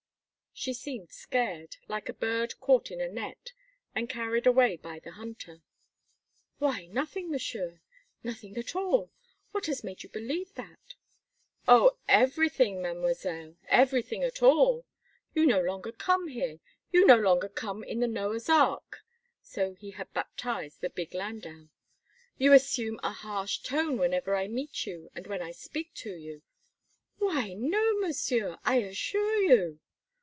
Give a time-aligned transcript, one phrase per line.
[0.53, 3.53] She seemed scared, like a bird caught in a net,
[3.95, 5.63] and carried away by the hunter.
[6.59, 7.79] "Why, nothing, Monsieur,
[8.21, 9.09] nothing at all!
[9.53, 10.95] What has made you believe that?"
[11.67, 11.97] "Oh!
[12.07, 14.85] everything, Mademoiselle, everything at all!
[15.33, 16.59] You no longer come here
[16.91, 18.99] you no longer come in the Noah's Ark
[19.41, 21.69] [so he had baptized the big landau].
[22.37, 26.43] You assume a harsh tone whenever I meet you and when I speak to you."
[27.17, 29.79] "Why, no, Monsieur, I assure you!"